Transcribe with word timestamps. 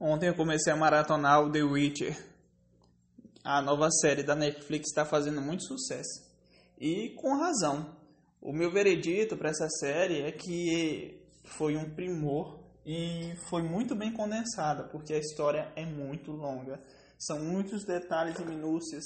Ontem 0.00 0.28
eu 0.28 0.34
comecei 0.36 0.72
a 0.72 0.76
maratonar 0.76 1.42
o 1.42 1.50
The 1.50 1.60
Witcher. 1.64 2.16
A 3.42 3.60
nova 3.60 3.90
série 3.90 4.22
da 4.22 4.36
Netflix 4.36 4.90
está 4.90 5.04
fazendo 5.04 5.40
muito 5.40 5.64
sucesso. 5.64 6.22
E 6.78 7.10
com 7.16 7.36
razão. 7.36 7.96
O 8.40 8.52
meu 8.52 8.70
veredito 8.70 9.36
para 9.36 9.50
essa 9.50 9.68
série 9.68 10.22
é 10.22 10.30
que 10.30 11.20
foi 11.42 11.76
um 11.76 11.90
primor 11.90 12.60
e 12.86 13.34
foi 13.50 13.62
muito 13.62 13.96
bem 13.96 14.12
condensada, 14.12 14.84
porque 14.84 15.14
a 15.14 15.18
história 15.18 15.72
é 15.74 15.84
muito 15.84 16.30
longa. 16.30 16.80
São 17.18 17.40
muitos 17.40 17.84
detalhes 17.84 18.38
e 18.38 18.44
minúcias. 18.44 19.04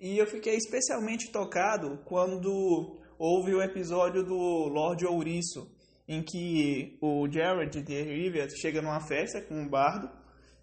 E 0.00 0.18
eu 0.18 0.26
fiquei 0.28 0.54
especialmente 0.54 1.32
tocado 1.32 1.98
quando 2.04 2.96
houve 3.18 3.54
o 3.54 3.60
episódio 3.60 4.24
do 4.24 4.36
Lord 4.68 5.04
Ouriço, 5.04 5.68
em 6.06 6.22
que 6.22 6.98
o 7.00 7.28
Jared 7.30 7.80
de 7.82 8.02
Rivia 8.02 8.48
chega 8.50 8.82
numa 8.82 9.00
festa 9.00 9.40
com 9.40 9.54
um 9.54 9.68
bardo 9.68 10.10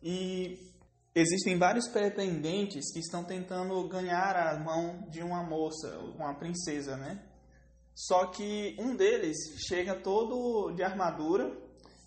e 0.01 0.57
existem 1.15 1.57
vários 1.57 1.87
pretendentes 1.87 2.91
que 2.91 2.99
estão 2.99 3.23
tentando 3.23 3.87
ganhar 3.87 4.35
a 4.35 4.59
mão 4.59 5.07
de 5.09 5.21
uma 5.21 5.43
moça, 5.43 5.97
uma 6.15 6.33
princesa, 6.35 6.97
né? 6.97 7.23
Só 7.95 8.27
que 8.27 8.77
um 8.79 8.95
deles 8.95 9.37
chega 9.67 9.95
todo 9.95 10.71
de 10.73 10.83
armadura 10.83 11.51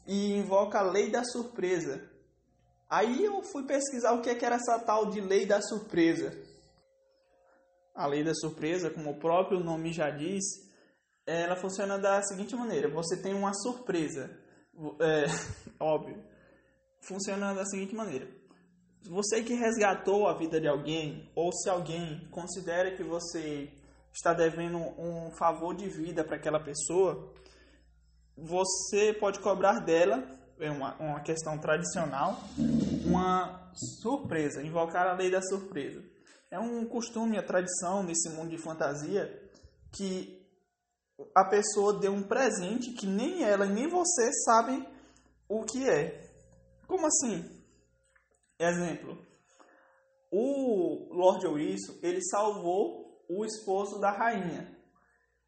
e 0.06 0.32
invoca 0.36 0.78
a 0.78 0.90
lei 0.90 1.10
da 1.10 1.22
surpresa. 1.24 2.10
Aí 2.88 3.24
eu 3.24 3.42
fui 3.42 3.66
pesquisar 3.66 4.12
o 4.12 4.22
que 4.22 4.30
era 4.30 4.56
essa 4.56 4.78
tal 4.78 5.10
de 5.10 5.20
lei 5.20 5.46
da 5.46 5.60
surpresa. 5.60 6.32
A 7.94 8.06
lei 8.06 8.24
da 8.24 8.34
surpresa, 8.34 8.90
como 8.90 9.10
o 9.10 9.18
próprio 9.18 9.60
nome 9.60 9.92
já 9.92 10.10
diz, 10.10 10.42
ela 11.26 11.56
funciona 11.56 11.98
da 11.98 12.22
seguinte 12.22 12.54
maneira: 12.54 12.88
você 12.88 13.16
tem 13.16 13.34
uma 13.34 13.52
surpresa, 13.54 14.30
é, 15.00 15.24
óbvio. 15.80 16.22
Funciona 17.00 17.54
da 17.54 17.64
seguinte 17.64 17.94
maneira: 17.94 18.28
você 19.08 19.42
que 19.42 19.54
resgatou 19.54 20.28
a 20.28 20.36
vida 20.36 20.60
de 20.60 20.68
alguém, 20.68 21.30
ou 21.34 21.52
se 21.52 21.68
alguém 21.68 22.28
considera 22.30 22.96
que 22.96 23.02
você 23.02 23.72
está 24.12 24.34
devendo 24.34 24.78
um 24.78 25.30
favor 25.32 25.74
de 25.74 25.88
vida 25.88 26.22
para 26.24 26.36
aquela 26.36 26.60
pessoa, 26.60 27.32
você 28.36 29.12
pode 29.12 29.40
cobrar 29.40 29.80
dela, 29.80 30.24
é 30.58 30.70
uma, 30.70 30.94
uma 30.96 31.20
questão 31.20 31.58
tradicional, 31.58 32.38
uma 33.06 33.72
surpresa, 33.74 34.62
invocar 34.62 35.06
a 35.06 35.14
lei 35.14 35.30
da 35.30 35.40
surpresa. 35.42 36.02
É 36.50 36.58
um 36.58 36.84
costume, 36.84 37.38
a 37.38 37.42
tradição 37.42 38.02
nesse 38.02 38.28
mundo 38.28 38.50
de 38.50 38.58
fantasia 38.58 39.50
que 39.90 40.41
a 41.34 41.44
pessoa 41.44 41.98
deu 41.98 42.12
um 42.12 42.22
presente 42.22 42.92
que 42.92 43.06
nem 43.06 43.44
ela 43.44 43.66
nem 43.66 43.88
você 43.88 44.32
sabem 44.44 44.86
o 45.48 45.64
que 45.64 45.88
é. 45.88 46.30
Como 46.86 47.06
assim? 47.06 47.62
Exemplo. 48.58 49.18
O 50.30 51.14
Lord 51.14 51.46
Ouriço, 51.46 51.98
ele 52.02 52.22
salvou 52.24 53.24
o 53.28 53.44
esposo 53.44 54.00
da 54.00 54.10
rainha. 54.10 54.76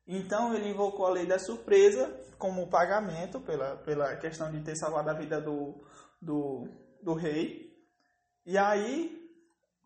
Então 0.07 0.55
ele 0.55 0.69
invocou 0.69 1.07
a 1.07 1.11
lei 1.11 1.27
da 1.27 1.39
surpresa 1.39 2.15
como 2.39 2.69
pagamento 2.69 3.41
pela, 3.41 3.77
pela 3.79 4.17
questão 4.17 4.51
de 4.51 4.63
ter 4.63 4.77
salvado 4.77 5.11
a 5.11 5.15
vida 5.15 5.41
do, 5.41 5.83
do, 6.21 6.69
do 7.03 7.15
rei. 7.15 7.73
E 8.45 8.59
aí, 8.59 9.19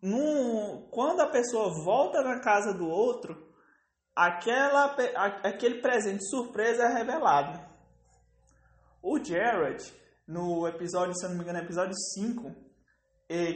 num, 0.01 0.89
quando 0.91 1.21
a 1.21 1.29
pessoa 1.29 1.73
volta 1.83 2.21
na 2.21 2.41
casa 2.41 2.73
do 2.73 2.87
outro, 2.87 3.48
aquela, 4.15 4.95
aquele 5.43 5.81
presente 5.81 6.23
surpresa 6.29 6.83
é 6.83 6.93
revelado. 6.93 7.59
O 9.01 9.23
Jared, 9.23 9.93
no 10.27 10.67
episódio, 10.67 11.15
se 11.15 11.25
eu 11.25 11.29
não 11.29 11.37
me 11.37 11.43
engano, 11.43 11.59
episódio 11.59 11.95
5, 12.13 12.53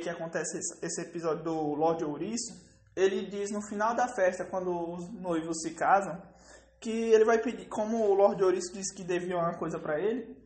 que 0.01 0.09
acontece 0.09 0.57
esse 0.81 1.01
episódio 1.01 1.43
do 1.43 1.73
Lord 1.73 2.03
Ouriço, 2.05 2.53
ele 2.95 3.25
diz 3.25 3.51
no 3.51 3.61
final 3.61 3.95
da 3.95 4.07
festa, 4.07 4.45
quando 4.45 4.69
os 4.71 5.09
noivos 5.13 5.61
se 5.61 5.71
casam, 5.73 6.21
que 6.79 6.91
ele 6.91 7.25
vai 7.25 7.41
pedir, 7.41 7.67
como 7.67 8.05
o 8.05 8.13
Lord 8.13 8.43
Ouriço 8.43 8.73
disse 8.73 8.93
que 8.95 9.03
devia 9.03 9.37
uma 9.37 9.57
coisa 9.57 9.79
para 9.79 9.99
ele, 9.99 10.37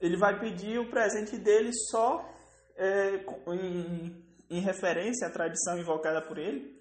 ele 0.00 0.16
vai 0.16 0.38
pedir 0.38 0.78
o 0.78 0.90
presente 0.90 1.38
dele 1.38 1.70
só 1.90 2.28
é, 2.76 3.24
em, 3.48 4.24
em 4.50 4.60
referência 4.60 5.26
à 5.26 5.30
tradição 5.30 5.78
invocada 5.78 6.20
por 6.20 6.38
ele, 6.38 6.75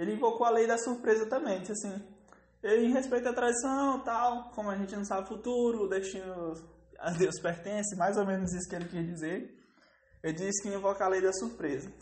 ele 0.00 0.14
invocou 0.14 0.46
a 0.46 0.50
lei 0.50 0.66
da 0.66 0.78
surpresa 0.78 1.26
também, 1.26 1.60
disse 1.60 1.72
assim, 1.72 2.02
em 2.64 2.90
respeito 2.90 3.28
à 3.28 3.34
tradição, 3.34 4.00
tal, 4.00 4.50
como 4.54 4.70
a 4.70 4.76
gente 4.76 4.96
não 4.96 5.04
sabe 5.04 5.24
o 5.24 5.28
futuro, 5.28 5.84
o 5.84 5.88
destino 5.88 6.54
a 6.98 7.10
Deus 7.10 7.38
pertence, 7.38 7.94
mais 7.96 8.16
ou 8.16 8.24
menos 8.24 8.50
isso 8.54 8.66
que 8.66 8.76
ele 8.76 8.88
quis 8.88 9.06
dizer. 9.06 9.54
Ele 10.22 10.32
disse 10.32 10.62
que 10.62 10.74
invoca 10.74 11.04
a 11.04 11.08
lei 11.08 11.20
da 11.20 11.32
surpresa. 11.34 11.92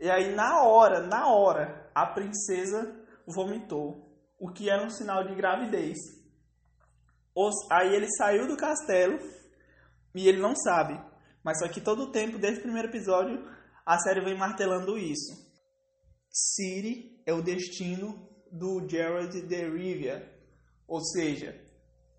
E 0.00 0.10
aí, 0.10 0.34
na 0.34 0.64
hora, 0.64 1.00
na 1.06 1.28
hora, 1.28 1.88
a 1.94 2.06
princesa 2.06 2.92
vomitou, 3.24 4.04
o 4.40 4.50
que 4.50 4.68
era 4.68 4.84
um 4.84 4.90
sinal 4.90 5.24
de 5.24 5.34
gravidez. 5.36 5.96
Aí 7.70 7.94
ele 7.94 8.08
saiu 8.16 8.48
do 8.48 8.56
castelo 8.56 9.16
e 10.12 10.26
ele 10.26 10.40
não 10.40 10.56
sabe. 10.56 11.00
Mas 11.44 11.60
só 11.60 11.68
que 11.68 11.80
todo 11.80 12.02
o 12.02 12.10
tempo, 12.10 12.36
desde 12.36 12.58
o 12.58 12.62
primeiro 12.62 12.88
episódio, 12.88 13.48
a 13.86 13.96
série 14.00 14.24
vem 14.24 14.36
martelando 14.36 14.98
isso. 14.98 15.47
City 16.38 17.20
é 17.26 17.32
o 17.32 17.42
destino 17.42 18.28
do 18.50 18.88
Jared 18.88 19.42
de 19.42 19.68
Rivia, 19.68 20.32
ou 20.86 21.00
seja, 21.00 21.60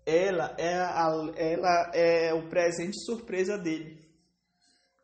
ela 0.04 0.54
é, 0.58 0.74
a, 0.76 1.32
ela 1.36 1.90
é 1.94 2.34
o 2.34 2.48
presente 2.48 2.98
surpresa 3.04 3.56
dele. 3.56 3.98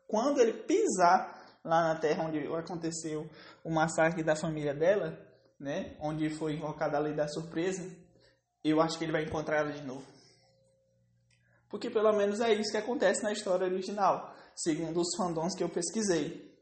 Quando 0.07 0.39
ele 0.39 0.53
pisar 0.53 1.59
lá 1.63 1.93
na 1.93 1.99
terra 1.99 2.25
onde 2.25 2.39
aconteceu 2.47 3.29
o 3.63 3.69
massacre 3.69 4.23
da 4.23 4.35
família 4.35 4.73
dela, 4.73 5.19
né, 5.59 5.97
onde 5.99 6.29
foi 6.29 6.53
invocada 6.53 6.97
a 6.97 7.01
lei 7.01 7.13
da 7.13 7.27
surpresa, 7.27 7.83
eu 8.63 8.79
acho 8.79 8.97
que 8.97 9.05
ele 9.05 9.11
vai 9.11 9.23
encontrar 9.23 9.57
ela 9.57 9.71
de 9.71 9.83
novo. 9.83 10.05
Porque 11.69 11.89
pelo 11.89 12.13
menos 12.13 12.39
é 12.39 12.53
isso 12.53 12.71
que 12.71 12.77
acontece 12.77 13.23
na 13.23 13.33
história 13.33 13.67
original, 13.67 14.33
segundo 14.55 15.01
os 15.01 15.15
fandoms 15.17 15.55
que 15.55 15.63
eu 15.63 15.69
pesquisei. 15.69 16.56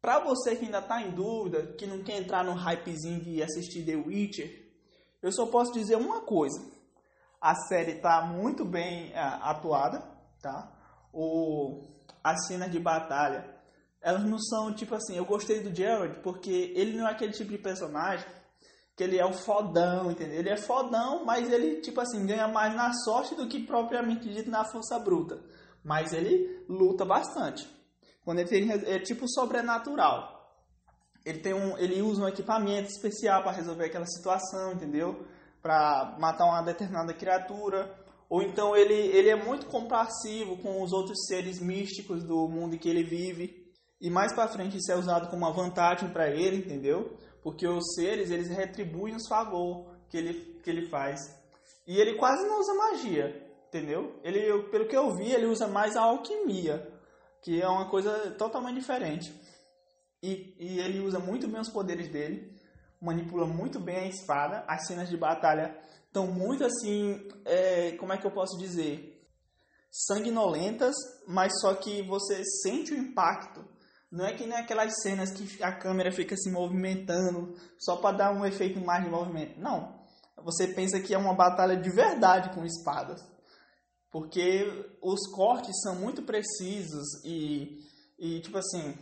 Para 0.00 0.20
você 0.20 0.54
que 0.54 0.64
ainda 0.64 0.78
está 0.78 1.02
em 1.02 1.10
dúvida, 1.10 1.74
que 1.74 1.86
não 1.86 2.02
quer 2.02 2.18
entrar 2.18 2.44
no 2.44 2.52
hypezinho 2.52 3.20
de 3.20 3.42
assistir 3.42 3.84
The 3.84 3.96
Witcher, 3.96 4.66
eu 5.22 5.32
só 5.32 5.46
posso 5.46 5.72
dizer 5.72 5.96
uma 5.96 6.20
coisa. 6.20 6.62
A 7.40 7.54
série 7.54 7.92
está 7.92 8.22
muito 8.22 8.64
bem 8.64 9.12
é, 9.12 9.18
atuada, 9.18 10.00
tá? 10.40 10.72
O, 11.12 11.82
as 12.22 12.46
cenas 12.46 12.70
de 12.70 12.78
batalha, 12.78 13.56
elas 14.00 14.24
não 14.24 14.38
são 14.38 14.72
tipo 14.74 14.94
assim, 14.94 15.16
eu 15.16 15.24
gostei 15.24 15.60
do 15.60 15.74
Jared 15.74 16.20
porque 16.20 16.72
ele 16.76 16.96
não 16.96 17.08
é 17.08 17.10
aquele 17.10 17.32
tipo 17.32 17.50
de 17.50 17.58
personagem 17.58 18.26
que 18.96 19.04
ele 19.04 19.18
é 19.18 19.26
um 19.26 19.32
fodão, 19.32 20.10
entendeu? 20.10 20.38
Ele 20.38 20.48
é 20.48 20.56
fodão, 20.56 21.24
mas 21.24 21.52
ele, 21.52 21.82
tipo 21.82 22.00
assim, 22.00 22.24
ganha 22.24 22.48
mais 22.48 22.74
na 22.74 22.92
sorte 22.94 23.34
do 23.34 23.46
que 23.46 23.62
propriamente 23.66 24.32
dito 24.32 24.50
na 24.50 24.64
força 24.64 24.98
bruta. 24.98 25.38
Mas 25.84 26.14
ele 26.14 26.64
luta 26.66 27.04
bastante. 27.04 27.68
Quando 28.26 28.40
ele 28.40 28.48
tem 28.48 28.68
é 28.72 28.98
tipo 28.98 29.28
sobrenatural. 29.28 30.50
Ele 31.24 31.38
tem 31.38 31.54
um, 31.54 31.78
ele 31.78 32.02
usa 32.02 32.24
um 32.24 32.28
equipamento 32.28 32.88
especial 32.88 33.44
para 33.44 33.52
resolver 33.52 33.84
aquela 33.84 34.04
situação, 34.04 34.72
entendeu? 34.72 35.24
Para 35.62 36.16
matar 36.18 36.44
uma 36.46 36.60
determinada 36.60 37.14
criatura. 37.14 37.88
Ou 38.28 38.42
então 38.42 38.76
ele, 38.76 38.94
ele 38.94 39.28
é 39.28 39.36
muito 39.36 39.66
compassivo 39.66 40.56
com 40.56 40.82
os 40.82 40.92
outros 40.92 41.24
seres 41.28 41.60
místicos 41.60 42.24
do 42.24 42.48
mundo 42.48 42.74
em 42.74 42.78
que 42.78 42.88
ele 42.88 43.04
vive. 43.04 43.64
E 44.00 44.10
mais 44.10 44.32
para 44.32 44.48
frente 44.48 44.76
isso 44.76 44.90
é 44.90 44.96
usado 44.96 45.30
como 45.30 45.46
uma 45.46 45.52
vantagem 45.52 46.10
para 46.10 46.28
ele, 46.28 46.56
entendeu? 46.56 47.16
Porque 47.44 47.64
os 47.64 47.94
seres, 47.94 48.32
eles 48.32 48.48
retribuem 48.48 49.14
os 49.14 49.28
favor 49.28 49.86
que 50.10 50.16
ele, 50.16 50.60
que 50.64 50.68
ele 50.68 50.88
faz. 50.88 51.32
E 51.86 51.96
ele 51.96 52.16
quase 52.16 52.44
não 52.44 52.58
usa 52.58 52.74
magia, 52.74 53.54
entendeu? 53.68 54.18
Ele, 54.24 54.64
pelo 54.64 54.88
que 54.88 54.96
eu 54.96 55.14
vi, 55.14 55.30
ele 55.30 55.46
usa 55.46 55.68
mais 55.68 55.96
a 55.96 56.02
alquimia 56.02 56.95
que 57.46 57.62
é 57.62 57.68
uma 57.68 57.88
coisa 57.88 58.32
totalmente 58.32 58.74
diferente. 58.74 59.32
E, 60.20 60.56
e 60.58 60.80
ele 60.80 60.98
usa 60.98 61.20
muito 61.20 61.46
bem 61.46 61.60
os 61.60 61.70
poderes 61.70 62.08
dele, 62.08 62.52
manipula 63.00 63.46
muito 63.46 63.78
bem 63.78 63.98
a 63.98 64.08
espada, 64.08 64.64
as 64.66 64.84
cenas 64.88 65.08
de 65.08 65.16
batalha 65.16 65.78
estão 66.08 66.26
muito 66.26 66.64
assim, 66.64 67.28
é, 67.44 67.92
como 67.98 68.12
é 68.12 68.18
que 68.18 68.26
eu 68.26 68.32
posso 68.32 68.58
dizer? 68.58 69.24
Sanguinolentas, 69.92 70.96
mas 71.28 71.52
só 71.60 71.72
que 71.76 72.02
você 72.02 72.42
sente 72.64 72.92
o 72.92 72.98
impacto. 72.98 73.64
Não 74.10 74.26
é 74.26 74.32
que 74.32 74.44
nem 74.44 74.58
aquelas 74.58 75.00
cenas 75.00 75.30
que 75.30 75.62
a 75.62 75.70
câmera 75.70 76.10
fica 76.10 76.36
se 76.36 76.50
movimentando 76.50 77.54
só 77.78 77.96
para 77.96 78.16
dar 78.16 78.32
um 78.32 78.44
efeito 78.44 78.84
mais 78.84 79.04
de 79.04 79.10
movimento. 79.10 79.60
Não. 79.60 80.04
Você 80.42 80.66
pensa 80.66 80.98
que 80.98 81.14
é 81.14 81.18
uma 81.18 81.34
batalha 81.34 81.76
de 81.76 81.90
verdade 81.90 82.52
com 82.52 82.64
espadas 82.64 83.35
porque 84.10 84.66
os 85.02 85.30
cortes 85.32 85.74
são 85.82 85.96
muito 85.96 86.22
precisos 86.22 87.06
e, 87.24 87.80
e 88.18 88.40
tipo 88.40 88.58
assim, 88.58 88.94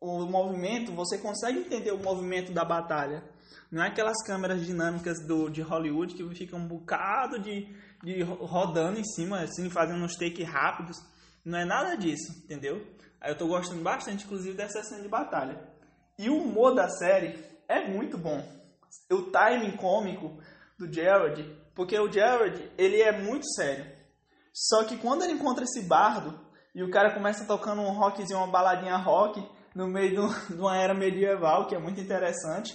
o 0.00 0.26
movimento, 0.26 0.92
você 0.92 1.18
consegue 1.18 1.58
entender 1.58 1.92
o 1.92 2.02
movimento 2.02 2.52
da 2.52 2.64
batalha. 2.64 3.24
Não 3.70 3.82
é 3.82 3.88
aquelas 3.88 4.22
câmeras 4.24 4.64
dinâmicas 4.64 5.18
do, 5.26 5.48
de 5.48 5.62
Hollywood 5.62 6.14
que 6.14 6.34
ficam 6.34 6.60
um 6.60 6.68
bocado 6.68 7.38
de, 7.38 7.74
de 8.02 8.22
rodando 8.22 9.00
em 9.00 9.04
cima, 9.04 9.40
assim, 9.40 9.70
fazendo 9.70 10.04
uns 10.04 10.16
takes 10.16 10.46
rápidos. 10.46 10.96
Não 11.44 11.58
é 11.58 11.64
nada 11.64 11.96
disso, 11.96 12.42
entendeu? 12.44 12.86
Aí 13.20 13.32
eu 13.32 13.38
tô 13.38 13.46
gostando 13.46 13.82
bastante, 13.82 14.24
inclusive, 14.24 14.56
dessa 14.56 14.82
cena 14.82 15.02
de 15.02 15.08
batalha. 15.08 15.58
E 16.18 16.28
o 16.28 16.36
humor 16.36 16.74
da 16.74 16.88
série 16.88 17.42
é 17.66 17.88
muito 17.88 18.18
bom. 18.18 18.40
O 19.10 19.22
timing 19.22 19.76
cômico 19.76 20.38
do 20.78 20.92
Jared, 20.92 21.50
porque 21.74 21.98
o 21.98 22.12
Jared, 22.12 22.70
ele 22.76 23.00
é 23.00 23.10
muito 23.10 23.46
sério. 23.54 23.86
Só 24.54 24.84
que 24.84 24.96
quando 24.96 25.24
ele 25.24 25.32
encontra 25.32 25.64
esse 25.64 25.82
bardo 25.82 26.38
e 26.72 26.84
o 26.84 26.90
cara 26.90 27.12
começa 27.12 27.44
tocando 27.44 27.82
um 27.82 27.90
rockzinho, 27.90 28.38
uma 28.38 28.46
baladinha 28.46 28.96
rock 28.96 29.44
no 29.74 29.88
meio 29.88 30.30
de 30.48 30.54
uma 30.54 30.76
era 30.76 30.94
medieval, 30.94 31.66
que 31.66 31.74
é 31.74 31.78
muito 31.78 32.00
interessante, 32.00 32.72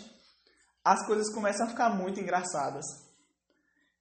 as 0.83 1.05
coisas 1.07 1.33
começam 1.33 1.65
a 1.65 1.69
ficar 1.69 1.89
muito 1.89 2.19
engraçadas. 2.19 2.85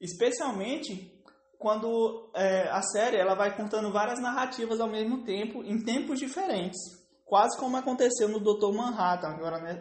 Especialmente 0.01 1.15
quando 1.57 2.31
é, 2.35 2.69
a 2.69 2.83
série 2.83 3.17
ela 3.17 3.35
vai 3.35 3.57
contando 3.57 3.93
várias 3.93 4.21
narrativas 4.21 4.81
ao 4.81 4.89
mesmo 4.89 5.25
tempo, 5.25 5.63
em 5.63 5.83
tempos 5.83 6.19
diferentes. 6.19 6.79
Quase 7.25 7.59
como 7.59 7.77
aconteceu 7.77 8.29
no 8.29 8.41
Dr. 8.41 8.73
Manhattan, 8.75 9.29
agora 9.29 9.59
né, 9.61 9.81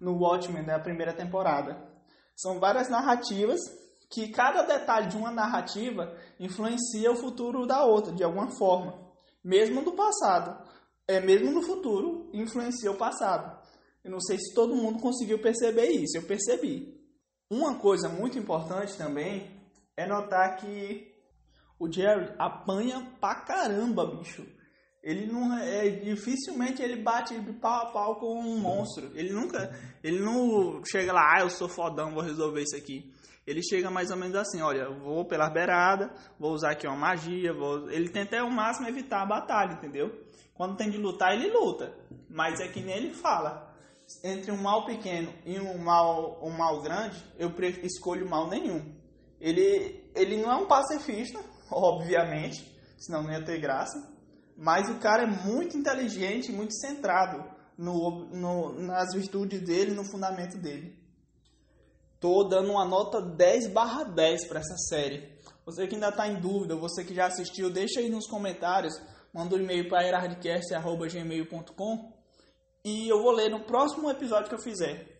no 0.00 0.16
Watchmen, 0.16 0.64
da 0.64 0.78
primeira 0.80 1.12
temporada. 1.12 1.76
São 2.34 2.58
várias 2.58 2.88
narrativas 2.88 3.60
que 4.10 4.28
cada 4.28 4.62
detalhe 4.62 5.08
de 5.08 5.16
uma 5.16 5.30
narrativa 5.30 6.12
influencia 6.38 7.12
o 7.12 7.16
futuro 7.16 7.64
da 7.64 7.84
outra, 7.84 8.12
de 8.12 8.24
alguma 8.24 8.50
forma. 8.50 9.08
Mesmo 9.42 9.82
do 9.82 9.92
passado. 9.92 10.68
É, 11.06 11.20
mesmo 11.20 11.52
no 11.52 11.62
futuro, 11.62 12.28
influencia 12.32 12.90
o 12.90 12.96
passado. 12.96 13.58
Eu 14.02 14.10
não 14.10 14.20
sei 14.20 14.36
se 14.38 14.52
todo 14.52 14.74
mundo 14.74 15.00
conseguiu 15.00 15.40
perceber 15.40 15.86
isso, 15.90 16.18
eu 16.18 16.26
percebi. 16.26 17.00
Uma 17.48 17.78
coisa 17.78 18.08
muito 18.08 18.38
importante 18.38 18.96
também 18.96 19.50
é 19.96 20.06
notar 20.06 20.56
que 20.56 21.12
o 21.78 21.90
Jerry 21.90 22.32
apanha 22.38 23.16
pra 23.20 23.36
caramba, 23.36 24.06
bicho. 24.06 24.44
Ele 25.02 25.26
não 25.26 25.56
é 25.56 25.88
dificilmente 25.88 26.82
ele 26.82 27.02
bate 27.02 27.38
de 27.38 27.52
pau 27.54 27.86
a 27.86 27.90
pau 27.90 28.16
com 28.16 28.38
um 28.38 28.58
monstro. 28.58 29.10
Ele 29.14 29.32
nunca, 29.32 29.74
ele 30.02 30.20
não 30.20 30.84
chega 30.84 31.12
lá, 31.12 31.36
ah, 31.36 31.40
eu 31.40 31.50
sou 31.50 31.68
fodão, 31.68 32.12
vou 32.12 32.22
resolver 32.22 32.62
isso 32.62 32.76
aqui. 32.76 33.12
Ele 33.46 33.62
chega 33.62 33.90
mais 33.90 34.10
ou 34.10 34.16
menos 34.16 34.36
assim, 34.36 34.60
olha, 34.60 34.90
vou 34.90 35.24
pela 35.24 35.48
beirada, 35.48 36.12
vou 36.38 36.52
usar 36.52 36.72
aqui 36.72 36.86
uma 36.86 36.96
magia, 36.96 37.52
vou... 37.52 37.90
ele 37.90 38.08
tenta 38.08 38.40
ao 38.40 38.50
máximo 38.50 38.88
evitar 38.88 39.22
a 39.22 39.26
batalha, 39.26 39.72
entendeu? 39.72 40.10
Quando 40.54 40.76
tem 40.76 40.90
de 40.90 40.98
lutar, 40.98 41.32
ele 41.32 41.50
luta, 41.50 41.92
mas 42.28 42.60
é 42.60 42.68
que 42.68 42.82
nem 42.82 42.94
ele 42.94 43.14
fala. 43.14 43.74
Entre 44.22 44.52
um 44.52 44.60
mal 44.60 44.84
pequeno 44.84 45.32
e 45.46 45.58
um 45.58 45.78
mal, 45.78 46.38
um 46.42 46.50
mal 46.50 46.82
grande, 46.82 47.16
eu 47.38 47.50
escolho 47.82 48.28
mal 48.28 48.48
nenhum. 48.48 48.94
Ele, 49.40 50.04
ele 50.14 50.36
não 50.36 50.50
é 50.50 50.56
um 50.56 50.66
pacifista, 50.66 51.40
obviamente, 51.72 52.70
senão 52.98 53.22
não 53.22 53.32
ia 53.32 53.44
ter 53.44 53.58
graça. 53.58 54.06
Mas 54.56 54.90
o 54.90 54.98
cara 54.98 55.22
é 55.22 55.26
muito 55.26 55.78
inteligente, 55.78 56.52
muito 56.52 56.74
centrado 56.74 57.42
no, 57.78 58.26
no, 58.26 58.82
nas 58.82 59.14
virtudes 59.14 59.62
dele, 59.62 59.94
no 59.94 60.04
fundamento 60.04 60.58
dele. 60.58 60.99
Tô 62.20 62.44
dando 62.44 62.70
uma 62.70 62.84
nota 62.84 63.20
10 63.22 63.68
barra 63.68 64.04
10 64.04 64.46
para 64.46 64.60
essa 64.60 64.76
série. 64.76 65.32
Você 65.64 65.86
que 65.86 65.94
ainda 65.94 66.10
está 66.10 66.28
em 66.28 66.38
dúvida, 66.38 66.76
você 66.76 67.02
que 67.02 67.14
já 67.14 67.24
assistiu, 67.26 67.70
deixa 67.70 68.00
aí 68.00 68.10
nos 68.10 68.26
comentários, 68.26 69.00
manda 69.32 69.56
um 69.56 69.58
e-mail 69.58 69.88
para 69.88 70.06
erardcast.gmail.com 70.06 72.12
e 72.84 73.08
eu 73.08 73.22
vou 73.22 73.32
ler 73.32 73.48
no 73.48 73.60
próximo 73.60 74.10
episódio 74.10 74.50
que 74.50 74.54
eu 74.54 74.58
fizer. 74.58 75.19